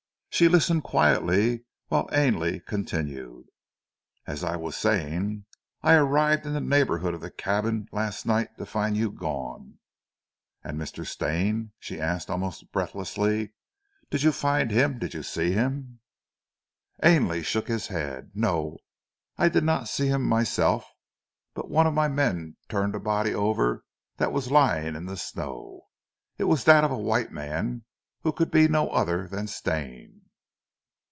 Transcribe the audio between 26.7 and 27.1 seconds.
of a